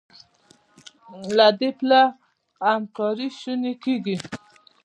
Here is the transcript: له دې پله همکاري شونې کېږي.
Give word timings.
له 1.35 1.47
دې 1.59 1.69
پله 1.77 2.01
همکاري 2.69 3.27
شونې 3.39 3.73
کېږي. 3.83 4.15